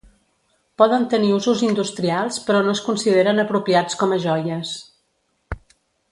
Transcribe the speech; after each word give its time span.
Poden 0.81 1.03
tenir 1.11 1.29
usos 1.35 1.59
industrials 1.67 2.39
però 2.47 2.61
no 2.67 2.73
es 2.77 2.81
consideren 2.89 3.43
apropiats 3.47 3.99
com 4.03 4.15
a 4.17 4.21
joies. 4.27 4.73